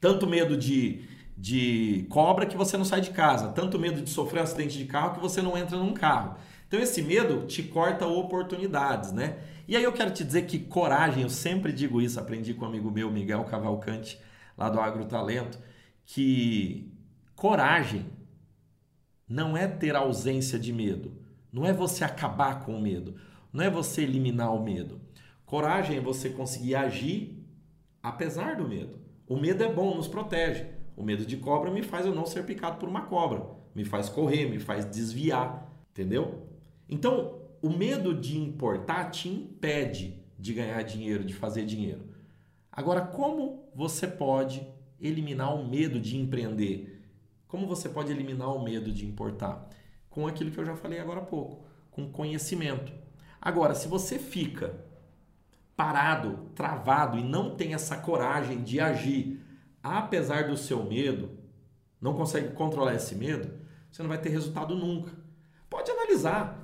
tanto 0.01 0.27
medo 0.27 0.57
de, 0.57 1.05
de 1.39 2.07
cobra 2.11 2.45
que 2.45 2.57
você 2.57 2.77
não 2.77 2.85
sai 2.85 3.01
de 3.01 3.11
casa, 3.11 3.49
tanto 3.49 3.79
medo 3.79 4.03
de 4.03 4.11
sofrer 4.11 4.41
um 4.41 4.43
acidente 4.43 4.77
de 4.77 4.85
carro 4.85 5.15
que 5.15 5.21
você 5.21 5.41
não 5.41 5.57
entra 5.57 5.79
num 5.79 5.95
carro. 5.95 6.37
Então 6.67 6.81
esse 6.81 7.01
medo 7.01 7.47
te 7.47 7.63
corta 7.63 8.05
oportunidades, 8.05 9.13
né? 9.13 9.37
E 9.69 9.77
aí 9.77 9.85
eu 9.85 9.93
quero 9.93 10.11
te 10.11 10.25
dizer 10.25 10.43
que 10.43 10.59
coragem, 10.59 11.23
eu 11.23 11.29
sempre 11.29 11.73
digo 11.73 12.03
isso, 12.03 12.19
aprendi 12.19 12.53
com 12.53 12.65
um 12.65 12.69
amigo 12.69 12.91
meu, 12.91 13.11
Miguel 13.11 13.45
Cavalcante, 13.45 14.19
lá 14.57 14.69
do 14.69 14.81
Agrotalento, 14.81 15.59
que 16.05 16.93
coragem 17.35 18.07
não 19.29 19.57
é 19.57 19.67
ter 19.67 19.97
ausência 19.97 20.59
de 20.59 20.73
medo. 20.73 21.13
Não 21.53 21.65
é 21.65 21.73
você 21.73 22.05
acabar 22.05 22.65
com 22.65 22.77
o 22.77 22.81
medo, 22.81 23.15
não 23.53 23.63
é 23.65 23.71
você 23.71 24.03
eliminar 24.03 24.55
o 24.55 24.63
medo. 24.63 25.01
Coragem 25.47 25.99
é 25.99 26.01
você 26.01 26.31
conseguir 26.31 26.75
agir 26.75 27.47
apesar 28.03 28.57
do 28.57 28.69
medo. 28.69 28.99
O 29.27 29.37
medo 29.37 29.63
é 29.63 29.73
bom, 29.73 29.95
nos 29.95 30.09
protege. 30.09 30.67
O 30.97 31.03
medo 31.03 31.25
de 31.25 31.37
cobra 31.37 31.71
me 31.71 31.83
faz 31.83 32.07
eu 32.07 32.15
não 32.15 32.27
ser 32.27 32.45
picado 32.45 32.79
por 32.79 32.89
uma 32.89 33.03
cobra. 33.03 33.43
me 33.75 33.85
faz 33.85 34.09
correr, 34.09 34.49
me 34.49 34.61
faz 34.61 34.85
desviar, 34.85 35.69
entendeu? 35.91 36.49
Então, 36.89 37.41
o 37.61 37.71
medo 37.71 38.15
de 38.15 38.39
importar 38.39 39.11
te 39.11 39.29
impede 39.29 40.23
de 40.39 40.55
ganhar 40.55 40.83
dinheiro, 40.83 41.25
de 41.25 41.35
fazer 41.35 41.65
dinheiro. 41.65 42.09
Agora, 42.77 43.03
como 43.03 43.69
você 43.73 44.05
pode 44.05 44.67
eliminar 45.01 45.55
o 45.55 45.65
medo 45.65 46.01
de 46.01 46.17
empreender? 46.17 47.05
Como 47.47 47.69
você 47.69 47.89
pode 47.89 48.11
eliminar 48.11 48.53
o 48.53 48.65
medo 48.65 48.91
de 48.91 49.07
importar? 49.07 49.69
Com 50.11 50.27
aquilo 50.27 50.51
que 50.51 50.59
eu 50.59 50.65
já 50.65 50.75
falei 50.75 50.99
agora 50.99 51.21
há 51.21 51.25
pouco, 51.25 51.65
com 51.93 52.11
conhecimento. 52.11 52.93
Agora, 53.41 53.77
se 53.77 53.87
você 53.87 54.19
fica 54.19 54.75
parado, 55.77 56.51
travado 56.57 57.17
e 57.17 57.23
não 57.23 57.55
tem 57.55 57.75
essa 57.75 57.97
coragem 57.97 58.65
de 58.65 58.81
agir, 58.81 59.41
apesar 59.81 60.49
do 60.49 60.57
seu 60.57 60.83
medo, 60.83 61.31
não 62.01 62.15
consegue 62.15 62.55
controlar 62.55 62.95
esse 62.95 63.15
medo, 63.15 63.53
você 63.89 64.03
não 64.03 64.09
vai 64.09 64.21
ter 64.21 64.31
resultado 64.31 64.75
nunca. 64.75 65.13
Pode 65.71 65.93
analisar. 65.93 66.61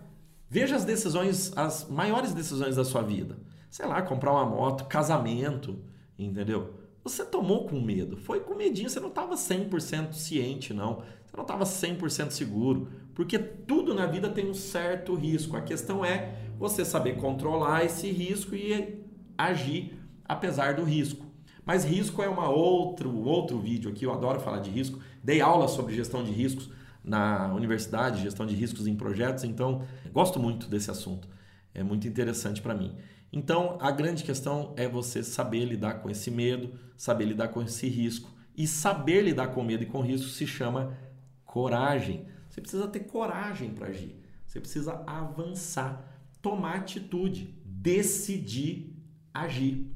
Veja 0.48 0.74
as 0.74 0.84
decisões, 0.84 1.56
as 1.56 1.88
maiores 1.88 2.34
decisões 2.34 2.74
da 2.74 2.84
sua 2.84 3.02
vida. 3.02 3.38
Sei 3.70 3.86
lá, 3.86 4.02
comprar 4.02 4.32
uma 4.32 4.44
moto, 4.44 4.86
casamento, 4.86 5.78
entendeu? 6.26 6.74
Você 7.02 7.24
tomou 7.24 7.66
com 7.66 7.80
medo. 7.80 8.16
Foi 8.16 8.40
com 8.40 8.54
medinho, 8.54 8.90
você 8.90 9.00
não 9.00 9.08
estava 9.08 9.34
100% 9.34 10.12
ciente, 10.12 10.74
não. 10.74 11.02
Você 11.24 11.36
não 11.36 11.42
estava 11.42 11.64
100% 11.64 12.30
seguro. 12.30 12.88
Porque 13.14 13.38
tudo 13.38 13.94
na 13.94 14.06
vida 14.06 14.28
tem 14.28 14.48
um 14.48 14.54
certo 14.54 15.14
risco. 15.14 15.56
A 15.56 15.62
questão 15.62 16.04
é 16.04 16.34
você 16.58 16.84
saber 16.84 17.16
controlar 17.16 17.84
esse 17.84 18.10
risco 18.10 18.54
e 18.54 19.02
agir 19.36 19.98
apesar 20.24 20.74
do 20.74 20.84
risco. 20.84 21.26
Mas 21.64 21.84
risco 21.84 22.22
é 22.22 22.28
uma 22.28 22.48
outro 22.48 23.14
outro 23.24 23.58
vídeo 23.58 23.90
aqui, 23.90 24.04
eu 24.04 24.12
adoro 24.12 24.40
falar 24.40 24.60
de 24.60 24.70
risco. 24.70 25.00
Dei 25.22 25.40
aula 25.40 25.68
sobre 25.68 25.94
gestão 25.94 26.22
de 26.22 26.30
riscos 26.30 26.70
na 27.02 27.52
universidade, 27.54 28.22
gestão 28.22 28.46
de 28.46 28.54
riscos 28.54 28.86
em 28.86 28.94
projetos, 28.94 29.44
então 29.44 29.82
gosto 30.12 30.38
muito 30.38 30.68
desse 30.68 30.90
assunto. 30.90 31.28
É 31.74 31.82
muito 31.82 32.06
interessante 32.06 32.60
para 32.60 32.74
mim. 32.74 32.94
Então, 33.32 33.78
a 33.80 33.90
grande 33.90 34.24
questão 34.24 34.74
é 34.76 34.88
você 34.88 35.22
saber 35.22 35.64
lidar 35.64 35.94
com 35.94 36.10
esse 36.10 36.30
medo, 36.30 36.72
saber 36.96 37.26
lidar 37.26 37.48
com 37.48 37.62
esse 37.62 37.88
risco. 37.88 38.30
E 38.56 38.66
saber 38.66 39.22
lidar 39.22 39.48
com 39.48 39.62
medo 39.62 39.84
e 39.84 39.86
com 39.86 40.00
risco 40.00 40.28
se 40.28 40.46
chama 40.46 40.96
coragem. 41.44 42.26
Você 42.48 42.60
precisa 42.60 42.88
ter 42.88 43.00
coragem 43.00 43.70
para 43.70 43.88
agir. 43.88 44.16
Você 44.44 44.58
precisa 44.58 45.02
avançar, 45.06 46.20
tomar 46.42 46.76
atitude, 46.76 47.54
decidir 47.64 48.96
agir. 49.32 49.86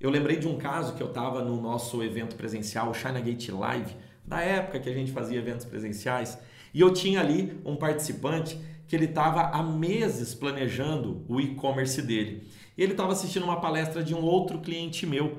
Eu 0.00 0.10
lembrei 0.10 0.36
de 0.36 0.48
um 0.48 0.58
caso 0.58 0.94
que 0.94 1.02
eu 1.02 1.08
estava 1.08 1.44
no 1.44 1.60
nosso 1.60 2.02
evento 2.02 2.34
presencial, 2.34 2.90
o 2.90 2.94
China 2.94 3.20
Gate 3.20 3.50
Live, 3.50 3.94
da 4.26 4.40
época 4.40 4.80
que 4.80 4.88
a 4.88 4.94
gente 4.94 5.12
fazia 5.12 5.38
eventos 5.38 5.64
presenciais, 5.64 6.38
e 6.72 6.80
eu 6.80 6.92
tinha 6.92 7.20
ali 7.20 7.60
um 7.64 7.76
participante 7.76 8.58
que 8.90 8.96
ele 8.96 9.04
estava 9.04 9.42
há 9.42 9.62
meses 9.62 10.34
planejando 10.34 11.24
o 11.28 11.40
e-commerce 11.40 12.02
dele. 12.02 12.48
Ele 12.76 12.90
estava 12.90 13.12
assistindo 13.12 13.44
uma 13.44 13.60
palestra 13.60 14.02
de 14.02 14.16
um 14.16 14.20
outro 14.20 14.58
cliente 14.58 15.06
meu 15.06 15.38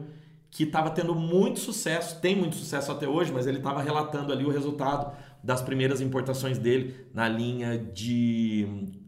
que 0.49 0.63
estava 0.63 0.89
tendo 0.89 1.13
muito 1.13 1.59
sucesso, 1.59 2.21
tem 2.21 2.33
muito 2.33 2.55
sucesso 2.55 2.93
até 2.93 3.09
hoje, 3.09 3.29
mas 3.29 3.47
ele 3.47 3.57
estava 3.57 3.81
relatando 3.81 4.31
ali 4.31 4.45
o 4.45 4.49
resultado 4.49 5.13
das 5.43 5.61
primeiras 5.61 5.99
importações 5.99 6.57
dele 6.57 6.95
na 7.13 7.27
linha 7.27 7.77
de 7.77 8.65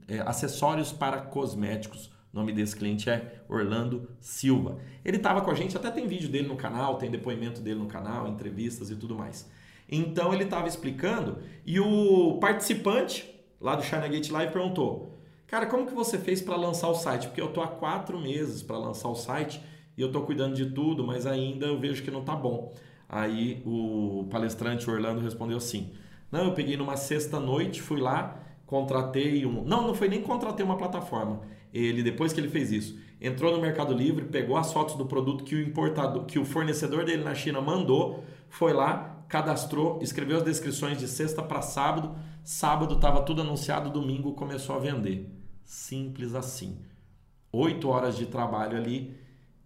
é, 0.10 0.20
acessórios 0.20 0.92
para 0.92 1.22
cosméticos. 1.22 2.08
O 2.34 2.36
nome 2.36 2.52
desse 2.52 2.76
cliente 2.76 3.10
é 3.10 3.46
Orlando 3.48 4.10
Silva. 4.20 4.78
Ele 5.06 5.16
estava 5.16 5.40
com 5.40 5.52
a 5.52 5.56
gente, 5.56 5.78
até 5.78 5.90
tem 5.90 6.06
vídeo 6.06 6.28
dele 6.28 6.50
no 6.50 6.58
canal, 6.58 6.98
tem 6.98 7.10
depoimento 7.10 7.62
dele 7.62 7.80
no 7.80 7.88
canal, 7.88 8.28
entrevistas 8.28 8.90
e 8.90 8.96
tudo 8.98 9.16
mais. 9.16 9.50
Então 9.90 10.34
ele 10.34 10.44
estava 10.44 10.68
explicando 10.68 11.38
e 11.66 11.80
o 11.80 12.40
participante 12.42 13.33
lá 13.64 13.76
do 13.76 13.82
China 13.82 14.08
Gate 14.08 14.30
Live 14.30 14.52
perguntou: 14.52 15.18
Cara, 15.48 15.66
como 15.66 15.88
que 15.88 15.94
você 15.94 16.20
fez 16.20 16.42
para 16.42 16.58
lançar 16.58 16.90
o 16.90 16.94
site? 16.94 17.28
Porque 17.28 17.42
eu 17.42 17.48
tô 17.48 17.62
há 17.62 17.68
quatro 17.68 18.20
meses 18.20 18.62
para 18.62 18.78
lançar 18.78 19.08
o 19.08 19.16
site 19.16 19.62
e 19.98 20.02
eu 20.02 20.12
tô 20.12 20.22
cuidando 20.22 20.54
de 20.54 20.70
tudo, 20.70 21.04
mas 21.06 21.26
ainda 21.26 21.66
eu 21.68 21.80
vejo 21.80 22.04
que 22.04 22.12
não 22.12 22.24
tá 22.24 22.36
bom. 22.36 22.74
Aí 23.08 23.64
o 23.66 24.28
palestrante 24.30 24.90
Orlando 24.90 25.22
respondeu 25.22 25.58
assim: 25.58 25.94
Não, 26.30 26.46
eu 26.46 26.52
peguei 26.54 26.76
numa 26.76 26.98
sexta 26.98 27.40
noite, 27.40 27.82
fui 27.82 28.02
lá, 28.02 28.38
contratei 28.66 29.46
um. 29.46 29.64
Não, 29.64 29.88
não 29.88 29.94
foi 29.94 30.10
nem 30.10 30.22
contratei 30.22 30.66
uma 30.66 30.78
plataforma. 30.78 31.42
Ele, 31.74 32.04
depois 32.04 32.34
que 32.34 32.40
ele 32.40 32.50
fez 32.50 32.72
isso, 32.72 33.00
entrou 33.20 33.52
no 33.52 33.62
Mercado 33.62 33.94
Livre, 33.94 34.26
pegou 34.26 34.58
as 34.58 34.72
fotos 34.72 34.96
do 34.96 35.06
produto 35.06 35.44
que 35.44 35.56
o 35.56 35.62
importador, 35.62 36.26
que 36.26 36.38
o 36.38 36.46
fornecedor 36.46 37.06
dele 37.06 37.24
na 37.24 37.34
China 37.34 37.62
mandou, 37.62 38.24
foi 38.50 38.74
lá, 38.74 39.24
cadastrou, 39.28 40.00
escreveu 40.02 40.38
as 40.38 40.44
descrições 40.44 41.00
de 41.00 41.08
sexta 41.08 41.42
para 41.42 41.62
sábado, 41.62 42.16
sábado 42.44 42.96
estava 42.96 43.22
tudo 43.22 43.42
anunciado, 43.42 43.90
domingo 43.90 44.34
começou 44.34 44.76
a 44.76 44.80
vender. 44.80 45.30
Simples 45.64 46.36
assim. 46.36 46.78
Oito 47.52 47.90
horas 47.90 48.18
de 48.18 48.26
trabalho 48.26 48.78
ali. 48.78 49.16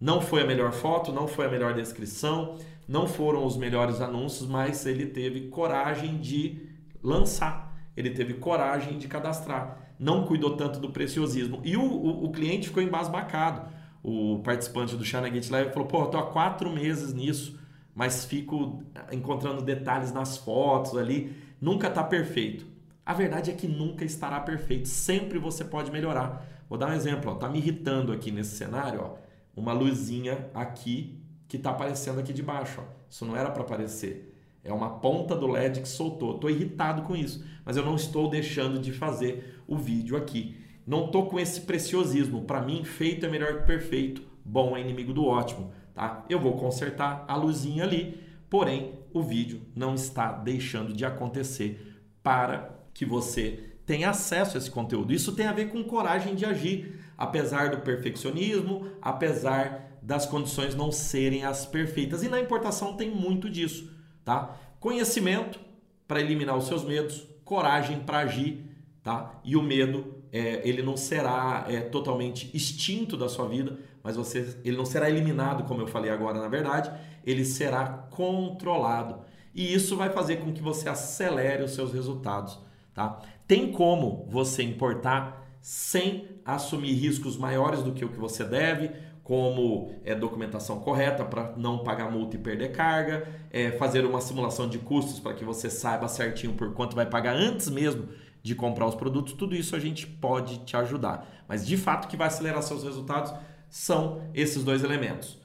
Não 0.00 0.20
foi 0.20 0.42
a 0.42 0.46
melhor 0.46 0.72
foto, 0.72 1.12
não 1.12 1.26
foi 1.26 1.46
a 1.46 1.50
melhor 1.50 1.74
descrição, 1.74 2.56
não 2.86 3.06
foram 3.06 3.44
os 3.44 3.56
melhores 3.56 4.00
anúncios, 4.00 4.48
mas 4.48 4.86
ele 4.86 5.06
teve 5.06 5.48
coragem 5.48 6.18
de 6.18 6.68
lançar, 7.02 7.76
ele 7.96 8.10
teve 8.10 8.34
coragem 8.34 8.96
de 8.96 9.08
cadastrar 9.08 9.88
não 9.98 10.24
cuidou 10.24 10.56
tanto 10.56 10.78
do 10.78 10.90
preciosismo. 10.90 11.60
E 11.64 11.76
o, 11.76 11.82
o, 11.82 12.26
o 12.26 12.30
cliente 12.30 12.68
ficou 12.68 12.82
embasbacado. 12.82 13.68
O 14.02 14.38
participante 14.44 14.94
do 14.94 15.04
China 15.04 15.28
Gate 15.28 15.50
Live 15.50 15.72
falou: 15.72 15.88
pô, 15.88 16.02
eu 16.02 16.06
tô 16.06 16.18
há 16.18 16.26
quatro 16.30 16.70
meses 16.70 17.12
nisso, 17.12 17.58
mas 17.94 18.24
fico 18.24 18.82
encontrando 19.10 19.60
detalhes 19.60 20.12
nas 20.12 20.36
fotos 20.36 20.96
ali. 20.96 21.36
Nunca 21.60 21.90
tá 21.90 22.02
perfeito. 22.02 22.66
A 23.04 23.14
verdade 23.14 23.50
é 23.50 23.54
que 23.54 23.66
nunca 23.66 24.04
estará 24.04 24.38
perfeito. 24.40 24.86
Sempre 24.86 25.38
você 25.38 25.64
pode 25.64 25.90
melhorar. 25.90 26.46
Vou 26.68 26.78
dar 26.78 26.90
um 26.90 26.92
exemplo. 26.92 27.32
Ó, 27.32 27.34
tá 27.34 27.48
me 27.48 27.58
irritando 27.58 28.12
aqui 28.12 28.30
nesse 28.30 28.56
cenário. 28.56 29.00
Ó, 29.00 29.14
uma 29.56 29.72
luzinha 29.72 30.50
aqui 30.54 31.18
que 31.48 31.56
está 31.56 31.70
aparecendo 31.70 32.20
aqui 32.20 32.32
de 32.32 32.42
baixo. 32.42 32.80
Ó. 32.80 32.84
Isso 33.08 33.24
não 33.24 33.36
era 33.36 33.50
para 33.50 33.62
aparecer. 33.62 34.34
É 34.62 34.72
uma 34.72 34.98
ponta 34.98 35.34
do 35.34 35.46
LED 35.46 35.80
que 35.80 35.88
soltou. 35.88 36.34
Estou 36.34 36.50
irritado 36.50 37.02
com 37.02 37.16
isso, 37.16 37.44
mas 37.64 37.76
eu 37.76 37.84
não 37.84 37.96
estou 37.96 38.28
deixando 38.28 38.78
de 38.78 38.92
fazer 38.92 39.62
o 39.66 39.76
vídeo 39.76 40.16
aqui. 40.16 40.56
Não 40.86 41.06
estou 41.06 41.26
com 41.26 41.40
esse 41.40 41.62
preciosismo. 41.62 42.42
Para 42.42 42.62
mim, 42.62 42.84
feito 42.84 43.24
é 43.24 43.28
melhor 43.28 43.60
que 43.60 43.66
perfeito. 43.66 44.22
Bom 44.44 44.76
é 44.76 44.80
inimigo 44.80 45.12
do 45.12 45.24
ótimo. 45.24 45.72
Tá? 45.94 46.24
Eu 46.28 46.38
vou 46.38 46.56
consertar 46.56 47.24
a 47.26 47.36
luzinha 47.36 47.84
ali, 47.84 48.20
porém 48.48 48.98
o 49.12 49.22
vídeo 49.22 49.62
não 49.74 49.94
está 49.94 50.32
deixando 50.32 50.92
de 50.92 51.04
acontecer 51.04 52.00
para 52.22 52.78
que 52.92 53.04
você 53.04 53.76
tenha 53.86 54.10
acesso 54.10 54.56
a 54.56 54.58
esse 54.58 54.70
conteúdo. 54.70 55.12
Isso 55.12 55.32
tem 55.32 55.46
a 55.46 55.52
ver 55.52 55.70
com 55.70 55.82
coragem 55.84 56.34
de 56.34 56.44
agir, 56.44 57.00
apesar 57.16 57.70
do 57.70 57.78
perfeccionismo, 57.78 58.86
apesar 59.00 59.98
das 60.02 60.26
condições 60.26 60.74
não 60.74 60.92
serem 60.92 61.44
as 61.44 61.64
perfeitas. 61.66 62.22
E 62.22 62.28
na 62.28 62.40
importação 62.40 62.96
tem 62.96 63.10
muito 63.10 63.48
disso 63.48 63.98
tá? 64.28 64.54
Conhecimento 64.78 65.58
para 66.06 66.20
eliminar 66.20 66.54
os 66.54 66.66
seus 66.66 66.84
medos, 66.84 67.26
coragem 67.46 68.00
para 68.00 68.18
agir, 68.18 68.62
tá? 69.02 69.40
E 69.42 69.56
o 69.56 69.62
medo, 69.62 70.22
é, 70.30 70.60
ele 70.68 70.82
não 70.82 70.98
será 70.98 71.64
é, 71.66 71.80
totalmente 71.80 72.54
extinto 72.54 73.16
da 73.16 73.26
sua 73.26 73.48
vida, 73.48 73.78
mas 74.08 74.16
você, 74.16 74.56
ele 74.64 74.74
não 74.74 74.86
será 74.86 75.10
eliminado, 75.10 75.64
como 75.64 75.82
eu 75.82 75.86
falei 75.86 76.10
agora, 76.10 76.40
na 76.40 76.48
verdade, 76.48 76.90
ele 77.26 77.44
será 77.44 77.86
controlado. 77.86 79.18
E 79.54 79.74
isso 79.74 79.98
vai 79.98 80.08
fazer 80.08 80.36
com 80.36 80.50
que 80.50 80.62
você 80.62 80.88
acelere 80.88 81.62
os 81.62 81.72
seus 81.72 81.92
resultados, 81.92 82.58
tá? 82.94 83.20
Tem 83.46 83.70
como 83.70 84.26
você 84.30 84.62
importar 84.62 85.46
sem 85.60 86.26
assumir 86.42 86.94
riscos 86.94 87.36
maiores 87.36 87.82
do 87.82 87.92
que 87.92 88.02
o 88.02 88.08
que 88.08 88.18
você 88.18 88.44
deve, 88.44 88.92
como 89.22 89.92
é, 90.06 90.14
documentação 90.14 90.80
correta 90.80 91.22
para 91.22 91.52
não 91.58 91.84
pagar 91.84 92.10
multa 92.10 92.36
e 92.36 92.38
perder 92.38 92.72
carga, 92.72 93.28
é, 93.50 93.72
fazer 93.72 94.06
uma 94.06 94.22
simulação 94.22 94.66
de 94.66 94.78
custos 94.78 95.20
para 95.20 95.34
que 95.34 95.44
você 95.44 95.68
saiba 95.68 96.08
certinho 96.08 96.54
por 96.54 96.72
quanto 96.72 96.96
vai 96.96 97.04
pagar 97.04 97.34
antes 97.34 97.68
mesmo 97.68 98.08
de 98.42 98.54
comprar 98.54 98.86
os 98.86 98.94
produtos, 98.94 99.34
tudo 99.34 99.54
isso 99.54 99.76
a 99.76 99.78
gente 99.78 100.06
pode 100.06 100.60
te 100.60 100.78
ajudar. 100.78 101.28
Mas 101.46 101.66
de 101.66 101.76
fato 101.76 102.08
que 102.08 102.16
vai 102.16 102.28
acelerar 102.28 102.62
seus 102.62 102.82
resultados 102.82 103.34
são 103.68 104.30
esses 104.34 104.64
dois 104.64 104.82
elementos: 104.82 105.38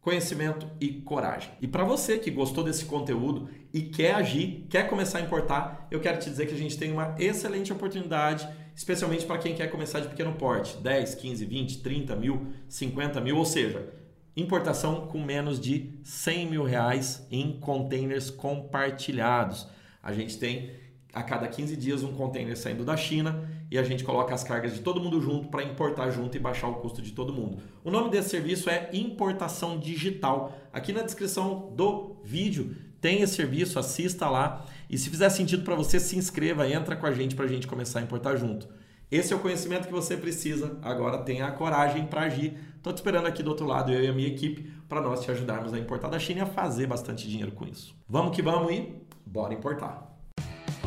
conhecimento 0.00 0.68
e 0.80 0.88
coragem. 0.88 1.50
E 1.60 1.66
para 1.66 1.84
você 1.84 2.18
que 2.18 2.30
gostou 2.30 2.64
desse 2.64 2.84
conteúdo 2.84 3.48
e 3.72 3.82
quer 3.82 4.14
agir, 4.14 4.66
quer 4.68 4.88
começar 4.88 5.18
a 5.18 5.22
importar, 5.22 5.86
eu 5.90 6.00
quero 6.00 6.18
te 6.18 6.28
dizer 6.28 6.46
que 6.46 6.54
a 6.54 6.58
gente 6.58 6.78
tem 6.78 6.92
uma 6.92 7.14
excelente 7.18 7.72
oportunidade 7.72 8.48
especialmente 8.80 9.26
para 9.26 9.36
quem 9.36 9.54
quer 9.54 9.68
começar 9.68 10.00
de 10.00 10.08
pequeno 10.08 10.32
porte, 10.32 10.78
10, 10.78 11.14
15, 11.16 11.44
20, 11.44 11.82
30 11.82 12.16
mil, 12.16 12.46
50 12.66 13.20
mil, 13.20 13.36
ou 13.36 13.44
seja, 13.44 13.92
importação 14.34 15.06
com 15.06 15.22
menos 15.22 15.60
de 15.60 15.98
100 16.02 16.46
mil 16.46 16.64
reais 16.64 17.26
em 17.30 17.60
containers 17.60 18.30
compartilhados. 18.30 19.68
A 20.02 20.14
gente 20.14 20.38
tem 20.38 20.70
a 21.12 21.22
cada 21.22 21.48
15 21.48 21.76
dias 21.76 22.02
um 22.02 22.12
container 22.12 22.56
saindo 22.56 22.84
da 22.84 22.96
China 22.96 23.48
e 23.70 23.78
a 23.78 23.82
gente 23.82 24.04
coloca 24.04 24.34
as 24.34 24.44
cargas 24.44 24.74
de 24.74 24.80
todo 24.80 25.00
mundo 25.00 25.20
junto 25.20 25.48
para 25.48 25.62
importar 25.62 26.10
junto 26.10 26.36
e 26.36 26.40
baixar 26.40 26.68
o 26.68 26.76
custo 26.76 27.02
de 27.02 27.12
todo 27.12 27.32
mundo. 27.32 27.58
O 27.84 27.90
nome 27.90 28.10
desse 28.10 28.30
serviço 28.30 28.68
é 28.68 28.90
importação 28.92 29.78
digital. 29.78 30.56
Aqui 30.72 30.92
na 30.92 31.02
descrição 31.02 31.72
do 31.74 32.16
vídeo 32.24 32.76
tem 33.00 33.22
esse 33.22 33.34
serviço, 33.34 33.78
assista 33.78 34.28
lá. 34.28 34.64
E 34.88 34.98
se 34.98 35.08
fizer 35.08 35.28
sentido 35.30 35.64
para 35.64 35.74
você, 35.74 35.98
se 35.98 36.16
inscreva, 36.16 36.68
entra 36.68 36.96
com 36.96 37.06
a 37.06 37.12
gente 37.12 37.34
para 37.34 37.44
a 37.44 37.48
gente 37.48 37.66
começar 37.66 38.00
a 38.00 38.02
importar 38.02 38.36
junto. 38.36 38.68
Esse 39.10 39.32
é 39.32 39.36
o 39.36 39.40
conhecimento 39.40 39.86
que 39.86 39.92
você 39.92 40.16
precisa. 40.16 40.78
Agora 40.82 41.18
tenha 41.18 41.46
a 41.46 41.50
coragem 41.50 42.06
para 42.06 42.22
agir. 42.22 42.56
Estou 42.76 42.92
te 42.92 42.96
esperando 42.96 43.26
aqui 43.26 43.42
do 43.42 43.50
outro 43.50 43.66
lado, 43.66 43.92
eu 43.92 44.02
e 44.02 44.06
a 44.06 44.12
minha 44.12 44.28
equipe, 44.28 44.70
para 44.88 45.00
nós 45.00 45.22
te 45.22 45.30
ajudarmos 45.30 45.74
a 45.74 45.78
importar 45.78 46.08
da 46.08 46.18
China 46.18 46.40
e 46.40 46.42
a 46.42 46.46
fazer 46.46 46.86
bastante 46.86 47.28
dinheiro 47.28 47.52
com 47.52 47.66
isso. 47.66 47.94
Vamos 48.08 48.34
que 48.34 48.42
vamos 48.42 48.72
e 48.72 48.94
bora 49.26 49.52
importar. 49.52 50.09